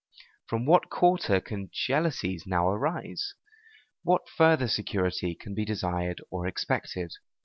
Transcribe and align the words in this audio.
From 0.47 0.65
what 0.65 0.89
quarter 0.89 1.39
can 1.39 1.69
jealousies 1.71 2.45
now 2.47 2.67
arise? 2.69 3.35
What 4.01 4.27
further 4.27 4.67
security 4.67 5.35
can 5.35 5.53
be 5.53 5.63
desired 5.63 6.19
or 6.31 6.47
expected? 6.47 7.11